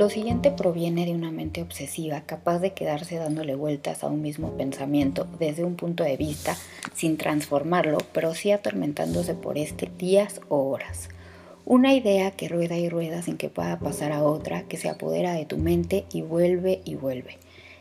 Lo 0.00 0.08
siguiente 0.08 0.50
proviene 0.50 1.04
de 1.04 1.12
una 1.12 1.30
mente 1.30 1.60
obsesiva 1.60 2.22
capaz 2.22 2.60
de 2.60 2.72
quedarse 2.72 3.16
dándole 3.16 3.54
vueltas 3.54 4.02
a 4.02 4.06
un 4.06 4.22
mismo 4.22 4.52
pensamiento 4.56 5.26
desde 5.38 5.62
un 5.62 5.76
punto 5.76 6.04
de 6.04 6.16
vista 6.16 6.56
sin 6.94 7.18
transformarlo, 7.18 7.98
pero 8.14 8.32
sí 8.34 8.50
atormentándose 8.50 9.34
por 9.34 9.58
este 9.58 9.90
días 9.98 10.40
o 10.48 10.70
horas. 10.70 11.10
Una 11.66 11.92
idea 11.92 12.30
que 12.30 12.48
rueda 12.48 12.78
y 12.78 12.88
rueda 12.88 13.20
sin 13.20 13.36
que 13.36 13.50
pueda 13.50 13.78
pasar 13.78 14.12
a 14.12 14.22
otra, 14.24 14.62
que 14.62 14.78
se 14.78 14.88
apodera 14.88 15.34
de 15.34 15.44
tu 15.44 15.58
mente 15.58 16.06
y 16.14 16.22
vuelve 16.22 16.80
y 16.86 16.94
vuelve. 16.94 17.36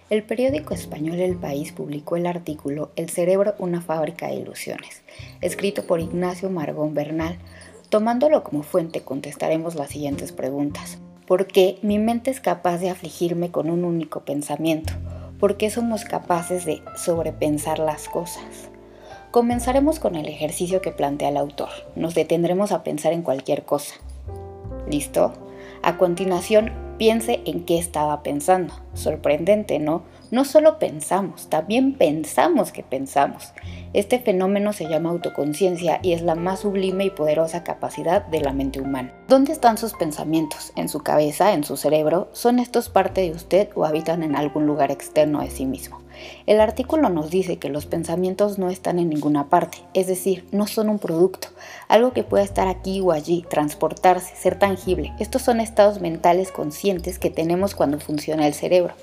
El 0.09 0.23
periódico 0.23 0.73
español 0.73 1.21
El 1.21 1.37
País 1.37 1.71
publicó 1.71 2.17
el 2.17 2.25
artículo 2.25 2.91
El 2.97 3.09
cerebro, 3.09 3.55
una 3.59 3.79
fábrica 3.79 4.27
de 4.27 4.35
ilusiones, 4.35 5.03
escrito 5.39 5.87
por 5.87 6.01
Ignacio 6.01 6.49
Margón 6.49 6.93
Bernal. 6.93 7.37
Tomándolo 7.87 8.43
como 8.43 8.63
fuente, 8.63 9.03
contestaremos 9.03 9.75
las 9.75 9.91
siguientes 9.91 10.33
preguntas. 10.33 10.99
¿Por 11.29 11.45
qué 11.45 11.77
mi 11.83 11.99
mente 11.99 12.31
es 12.31 12.41
capaz 12.41 12.79
de 12.79 12.89
afligirme 12.89 13.51
con 13.51 13.69
un 13.69 13.83
único 13.85 14.21
pensamiento? 14.21 14.93
¿Por 15.39 15.57
qué 15.57 15.69
somos 15.69 16.03
capaces 16.03 16.65
de 16.65 16.81
sobrepensar 16.97 17.77
las 17.77 18.09
cosas? 18.09 18.71
Comenzaremos 19.29 19.99
con 19.99 20.15
el 20.15 20.27
ejercicio 20.27 20.81
que 20.81 20.91
plantea 20.91 21.29
el 21.29 21.37
autor. 21.37 21.69
Nos 21.95 22.15
detendremos 22.15 22.71
a 22.71 22.81
pensar 22.81 23.13
en 23.13 23.21
cualquier 23.21 23.63
cosa. 23.63 23.93
¿Listo? 24.89 25.33
A 25.83 25.99
continuación, 25.99 26.71
piense 26.97 27.41
en 27.45 27.63
qué 27.63 27.77
estaba 27.77 28.23
pensando. 28.23 28.73
Sorprendente, 28.95 29.77
¿no? 29.77 30.01
No 30.31 30.45
solo 30.45 30.79
pensamos, 30.79 31.47
también 31.47 31.93
pensamos 31.93 32.71
que 32.71 32.81
pensamos. 32.81 33.53
Este 33.91 34.19
fenómeno 34.19 34.71
se 34.71 34.87
llama 34.87 35.09
autoconciencia 35.09 35.99
y 36.03 36.13
es 36.13 36.21
la 36.21 36.35
más 36.35 36.59
sublime 36.59 37.05
y 37.05 37.09
poderosa 37.09 37.63
capacidad 37.63 38.23
de 38.27 38.39
la 38.39 38.53
mente 38.53 38.79
humana. 38.79 39.11
¿Dónde 39.27 39.51
están 39.51 39.79
sus 39.79 39.93
pensamientos? 39.93 40.73
¿En 40.75 40.89
su 40.89 40.99
cabeza? 40.99 41.53
¿En 41.53 41.63
su 41.63 41.75
cerebro? 41.75 42.29
¿Son 42.31 42.59
estos 42.59 42.89
parte 42.89 43.21
de 43.21 43.31
usted 43.31 43.69
o 43.73 43.85
habitan 43.85 44.21
en 44.21 44.35
algún 44.35 44.67
lugar 44.67 44.91
externo 44.91 45.41
de 45.41 45.49
sí 45.49 45.65
mismo? 45.65 46.01
El 46.45 46.59
artículo 46.61 47.09
nos 47.09 47.29
dice 47.29 47.57
que 47.57 47.69
los 47.69 47.85
pensamientos 47.85 48.57
no 48.57 48.69
están 48.69 48.99
en 48.99 49.09
ninguna 49.09 49.49
parte, 49.49 49.79
es 49.93 50.07
decir, 50.07 50.47
no 50.51 50.67
son 50.67 50.89
un 50.89 50.99
producto, 50.99 51.49
algo 51.87 52.13
que 52.13 52.23
pueda 52.23 52.43
estar 52.43 52.67
aquí 52.67 53.01
o 53.01 53.11
allí, 53.11 53.45
transportarse, 53.49 54.35
ser 54.35 54.57
tangible. 54.57 55.13
Estos 55.19 55.41
son 55.41 55.59
estados 55.59 56.01
mentales 56.01 56.51
conscientes 56.51 57.19
que 57.19 57.29
tenemos 57.29 57.75
cuando 57.75 57.99
funciona 57.99 58.47
el 58.47 58.53
cerebro. 58.53 58.93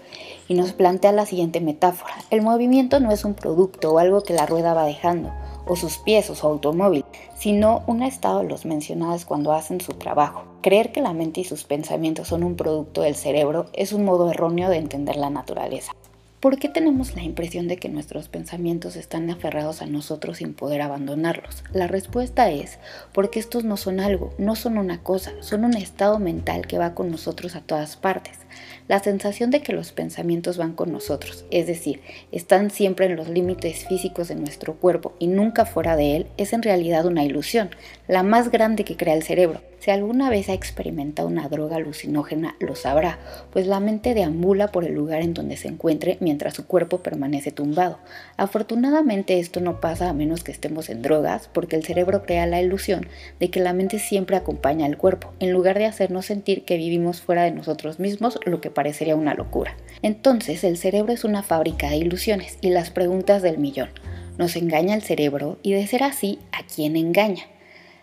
Y 0.49 0.55
nos 0.55 0.73
plantea 0.73 1.13
la 1.13 1.27
siguiente 1.27 1.61
metáfora. 1.61 2.15
El 2.31 2.43
movimiento 2.43 3.01
no 3.01 3.11
es 3.11 3.25
un 3.25 3.35
producto 3.35 3.93
o 3.93 3.99
algo 3.99 4.23
que 4.23 4.35
la 4.35 4.47
rueda 4.47 4.75
va 4.75 4.85
dejando, 4.85 5.33
o 5.67 5.77
sus 5.77 5.99
pies 5.99 6.31
o 6.31 6.35
su 6.35 6.47
automóvil, 6.47 7.05
sino 7.37 7.83
un 7.87 8.03
estado 8.03 8.41
de 8.41 8.49
los 8.49 8.65
mencionados 8.65 9.25
cuando 9.25 9.53
hacen 9.53 9.81
su 9.81 9.95
trabajo. 9.95 10.45
Creer 10.63 10.93
que 10.93 11.01
la 11.01 11.13
mente 11.13 11.41
y 11.41 11.45
sus 11.45 11.65
pensamientos 11.65 12.29
son 12.29 12.45
un 12.45 12.57
producto 12.57 13.03
del 13.03 13.17
cerebro 13.17 13.67
es 13.73 13.93
un 13.93 14.05
modo 14.05 14.31
erróneo 14.31 14.69
de 14.69 14.79
entender 14.79 15.17
la 15.17 15.31
naturaleza. 15.31 15.93
¿Por 16.41 16.59
qué 16.59 16.69
tenemos 16.69 17.17
la 17.17 17.23
impresión 17.23 17.67
de 17.67 17.79
que 17.79 17.89
nuestros 17.89 18.29
pensamientos 18.29 18.95
están 18.97 19.31
aferrados 19.31 19.81
a 19.81 19.87
nosotros 19.87 20.37
sin 20.37 20.53
poder 20.53 20.83
abandonarlos? 20.83 21.65
La 21.73 21.87
respuesta 21.87 22.51
es 22.51 22.79
porque 23.15 23.41
estos 23.41 23.65
no 23.65 23.79
son 23.79 24.01
algo, 24.01 24.35
no 24.37 24.55
son 24.55 24.77
una 24.77 25.03
cosa, 25.03 25.33
son 25.41 25.65
un 25.65 25.75
estado 25.75 26.19
mental 26.19 26.67
que 26.67 26.77
va 26.77 26.95
con 26.95 27.11
nosotros 27.11 27.57
a 27.57 27.63
todas 27.63 27.97
partes. 27.97 28.41
La 28.87 28.99
sensación 28.99 29.51
de 29.51 29.63
que 29.63 29.73
los 29.73 29.93
pensamientos 29.93 30.59
van 30.59 30.75
con 30.75 30.93
nosotros, 30.93 31.47
es 31.51 31.67
decir, 31.67 32.03
están 32.33 32.71
siempre 32.71 33.07
en 33.07 33.17
los 33.17 33.31
límites 33.31 33.87
físicos 33.87 34.29
de 34.29 34.35
nuestro 34.35 34.75
cuerpo 34.75 35.15
y 35.19 35.29
nunca 35.29 35.65
fuera 35.65 35.97
de 35.97 36.17
él, 36.17 36.27
es 36.37 36.53
en 36.53 36.63
realidad 36.63 37.07
una 37.07 37.25
ilusión, 37.25 37.71
la 38.09 38.23
más 38.23 38.51
grande 38.51 38.85
que 38.85 38.99
crea 38.99 39.15
el 39.15 39.23
cerebro. 39.23 39.63
Si 39.79 39.91
alguna 39.91 40.31
vez 40.31 40.49
ha 40.49 40.55
experimentado 40.55 41.29
una 41.29 41.49
droga 41.49 41.77
alucinógena, 41.77 42.57
lo 42.59 42.75
sabrá, 42.75 43.19
pues 43.53 43.67
la 43.67 43.79
mente 43.79 44.15
deambula 44.15 44.69
por 44.69 44.85
el 44.85 44.95
lugar 44.95 45.23
en 45.23 45.35
donde 45.35 45.57
se 45.57 45.69
encuentre 45.69 46.17
mientras 46.21 46.55
su 46.55 46.67
cuerpo 46.67 46.99
permanece 46.99 47.53
tumbado. 47.53 47.99
Afortunadamente 48.37 49.39
esto 49.39 49.61
no 49.61 49.81
pasa 49.81 50.09
a 50.09 50.13
menos 50.13 50.43
que 50.43 50.53
estemos 50.53 50.89
en 50.89 51.03
drogas, 51.03 51.49
porque 51.53 51.77
el 51.77 51.85
cerebro 51.85 52.23
crea 52.23 52.47
la 52.47 52.61
ilusión 52.61 53.07
de 53.39 53.51
que 53.51 53.61
la 53.61 53.73
mente 53.73 53.99
siempre 53.99 54.37
acompaña 54.37 54.87
al 54.87 54.97
cuerpo, 54.97 55.33
en 55.39 55.53
lugar 55.53 55.79
de 55.79 55.87
hacernos 55.87 56.27
sentir 56.27 56.65
que 56.65 56.79
vivimos 56.79 57.21
fuera 57.21 57.45
de 57.45 57.53
nosotros 57.53 58.01
mismos, 58.01 58.41
lo 58.45 58.61
que 58.61 58.71
parecería 58.71 59.15
una 59.15 59.35
locura. 59.35 59.77
Entonces 60.03 60.65
el 60.65 60.79
cerebro 60.79 61.13
es 61.13 61.25
una 61.25 61.43
fábrica 61.43 61.91
de 61.91 61.97
ilusiones 61.97 62.59
y 62.61 62.71
las 62.71 62.91
preguntas 62.91 63.43
del 63.43 63.59
millón. 63.59 63.91
¿Nos 64.39 64.57
engaña 64.57 64.95
el 64.95 65.03
cerebro? 65.03 65.59
Y 65.63 65.73
de 65.73 65.87
ser 65.87 66.03
así, 66.03 66.39
¿a 66.53 66.67
quién 66.67 66.97
engaña? 66.97 67.45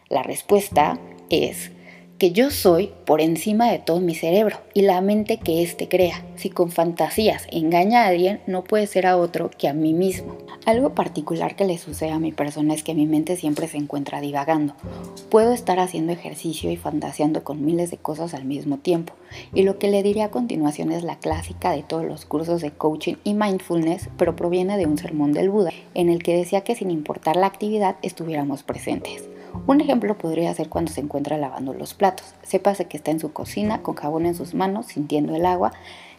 La 0.09 0.23
respuesta 0.23 0.99
es 1.33 1.71
que 2.23 2.31
yo 2.31 2.51
soy 2.51 2.91
por 3.05 3.19
encima 3.19 3.69
de 3.69 3.79
todo 3.79 3.99
mi 3.99 4.15
cerebro 4.15 4.57
y 4.73 4.83
la 4.83 5.01
mente 5.01 5.39
que 5.39 5.61
éste 5.61 5.89
crea. 5.89 6.23
Si 6.35 6.49
con 6.49 6.71
fantasías 6.71 7.47
engaña 7.51 8.03
a 8.03 8.07
alguien, 8.07 8.39
no 8.47 8.63
puede 8.63 8.87
ser 8.87 9.07
a 9.07 9.17
otro 9.17 9.49
que 9.49 9.67
a 9.67 9.73
mí 9.73 9.93
mismo. 9.93 10.37
Algo 10.65 10.95
particular 10.95 11.57
que 11.57 11.65
le 11.65 11.77
sucede 11.77 12.11
a 12.11 12.19
mi 12.19 12.31
persona 12.31 12.73
es 12.73 12.83
que 12.83 12.93
mi 12.93 13.07
mente 13.07 13.35
siempre 13.35 13.67
se 13.67 13.75
encuentra 13.75 14.21
divagando. 14.21 14.73
Puedo 15.29 15.51
estar 15.51 15.79
haciendo 15.79 16.13
ejercicio 16.13 16.71
y 16.71 16.77
fantaseando 16.77 17.43
con 17.43 17.65
miles 17.65 17.91
de 17.91 17.97
cosas 17.97 18.33
al 18.33 18.45
mismo 18.45 18.77
tiempo. 18.77 19.13
Y 19.53 19.63
lo 19.63 19.77
que 19.77 19.89
le 19.89 20.03
diré 20.03 20.21
a 20.21 20.31
continuación 20.31 20.93
es 20.93 21.03
la 21.03 21.17
clásica 21.17 21.71
de 21.71 21.83
todos 21.83 22.05
los 22.05 22.25
cursos 22.25 22.61
de 22.61 22.71
coaching 22.71 23.15
y 23.25 23.33
mindfulness, 23.33 24.07
pero 24.17 24.35
proviene 24.35 24.77
de 24.77 24.85
un 24.85 24.97
sermón 24.97 25.33
del 25.33 25.49
Buda, 25.49 25.71
en 25.93 26.09
el 26.09 26.23
que 26.23 26.37
decía 26.37 26.61
que 26.61 26.75
sin 26.75 26.91
importar 26.91 27.35
la 27.35 27.47
actividad 27.47 27.97
estuviéramos 28.01 28.63
presentes. 28.63 29.27
Un 29.65 29.81
ejemplo 29.81 30.17
podría 30.17 30.53
ser 30.53 30.69
cuando 30.69 30.91
se 30.91 31.01
encuentra 31.01 31.37
lavando 31.37 31.73
los 31.73 31.93
platos. 31.93 32.33
Sépase 32.43 32.85
que 32.85 32.97
está 32.97 33.11
en 33.11 33.19
su 33.19 33.31
cocina 33.31 33.81
con 33.81 33.95
jabón 33.95 34.25
en 34.25 34.35
sus 34.35 34.53
manos, 34.53 34.87
sintiendo 34.87 35.35
el 35.35 35.45
agua, 35.45 35.71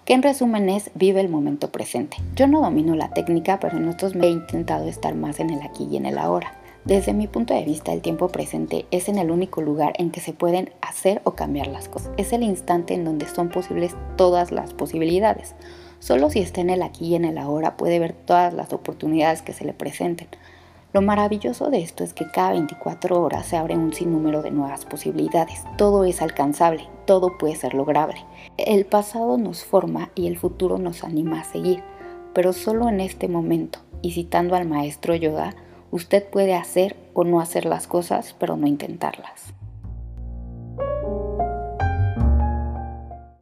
que 0.05 0.15
en 0.15 0.23
resumen 0.23 0.69
es 0.69 0.91
vive 0.95 1.21
el 1.21 1.29
momento 1.29 1.71
presente. 1.71 2.17
Yo 2.37 2.47
no 2.47 2.63
domino 2.63 2.95
la 2.95 3.11
técnica, 3.11 3.61
pero 3.61 3.77
en 3.77 3.89
estos 3.89 4.15
me 4.15 4.27
he 4.27 4.31
intentado 4.31 4.89
estar 4.89 5.15
más 5.15 5.41
en 5.41 5.51
el 5.51 5.63
aquí 5.63 5.87
y 5.91 5.97
en 5.97 6.07
el 6.07 6.19
ahora. 6.19 6.55
Desde 6.85 7.15
mi 7.15 7.27
punto 7.27 7.55
de 7.55 7.65
vista, 7.65 7.95
el 7.95 8.03
tiempo 8.03 8.29
presente 8.29 8.85
es 8.91 9.09
en 9.09 9.17
el 9.17 9.31
único 9.31 9.63
lugar 9.63 9.95
en 9.97 10.11
que 10.11 10.21
se 10.21 10.35
pueden 10.35 10.71
hacer 10.83 11.23
o 11.25 11.31
cambiar 11.31 11.69
las 11.69 11.89
cosas. 11.89 12.13
Es 12.19 12.35
el 12.35 12.43
instante 12.43 12.93
en 12.93 13.05
donde 13.05 13.27
son 13.27 13.49
posibles 13.49 13.97
todas 14.17 14.53
las 14.53 14.75
posibilidades. 14.75 15.55
Solo 15.99 16.29
si 16.29 16.41
está 16.41 16.61
en 16.61 16.69
el 16.69 16.83
aquí 16.83 17.07
y 17.07 17.15
en 17.15 17.25
el 17.25 17.39
ahora 17.39 17.79
puede 17.79 17.99
ver 17.99 18.13
todas 18.13 18.53
las 18.53 18.75
oportunidades 18.75 19.41
que 19.41 19.55
se 19.55 19.65
le 19.65 19.73
presenten. 19.73 20.29
Lo 20.95 21.03
maravilloso 21.03 21.71
de 21.71 21.81
esto 21.81 22.05
es 22.05 22.15
que 22.15 22.31
cada 22.31 22.53
24 22.53 23.21
horas 23.21 23.47
se 23.47 23.57
abre 23.57 23.77
un 23.77 23.93
sinnúmero 23.93 24.43
de 24.43 24.53
nuevas 24.53 24.85
posibilidades. 24.85 25.65
Todo 25.77 26.05
es 26.05 26.23
alcanzable, 26.23 26.89
todo 27.05 27.37
puede 27.37 27.57
ser 27.57 27.75
lograble. 27.75 28.25
El 28.57 28.87
pasado 28.87 29.37
nos 29.37 29.65
forma 29.65 30.11
y 30.15 30.29
el 30.29 30.39
futuro 30.39 30.79
nos 30.79 31.03
anima 31.03 31.41
a 31.41 31.45
seguir, 31.45 31.83
pero 32.33 32.53
solo 32.53 32.89
en 32.89 33.01
este 33.01 33.27
momento, 33.27 33.81
y 34.03 34.13
citando 34.13 34.55
al 34.55 34.69
maestro 34.69 35.17
Yoda, 35.17 35.57
usted 35.91 36.31
puede 36.31 36.55
hacer 36.55 36.95
o 37.13 37.25
no 37.25 37.41
hacer 37.41 37.65
las 37.65 37.89
cosas, 37.89 38.37
pero 38.39 38.57
no 38.57 38.69
intentarlas. 38.69 39.53